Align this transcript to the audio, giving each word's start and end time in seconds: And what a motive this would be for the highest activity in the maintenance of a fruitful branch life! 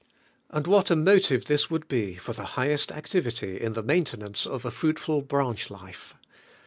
And 0.49 0.65
what 0.65 0.89
a 0.89 0.95
motive 0.95 1.45
this 1.45 1.69
would 1.69 1.87
be 1.87 2.15
for 2.15 2.33
the 2.33 2.43
highest 2.57 2.91
activity 2.91 3.61
in 3.61 3.73
the 3.73 3.83
maintenance 3.83 4.47
of 4.47 4.65
a 4.65 4.71
fruitful 4.71 5.21
branch 5.21 5.69
life! 5.69 6.15